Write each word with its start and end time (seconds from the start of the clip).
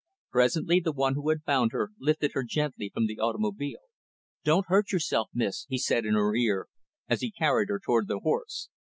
Presently, 0.31 0.79
the 0.79 0.91
one 0.91 1.13
who 1.13 1.29
had 1.29 1.45
bound 1.45 1.73
her, 1.73 1.91
lifted 1.99 2.31
her 2.33 2.41
gently 2.41 2.89
from 2.91 3.05
the 3.05 3.19
automobile 3.19 3.81
"Don't 4.43 4.65
hurt 4.65 4.91
yourself, 4.91 5.29
Miss," 5.31 5.67
he 5.69 5.77
said 5.77 6.07
in 6.07 6.15
her 6.15 6.35
ear, 6.35 6.65
as 7.07 7.21
he 7.21 7.29
carried 7.29 7.69
her 7.69 7.79
toward 7.79 8.07
the 8.07 8.17
horse. 8.21 8.69